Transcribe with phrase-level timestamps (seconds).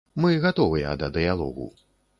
[0.23, 1.71] Мы гатовыя да дыялогу.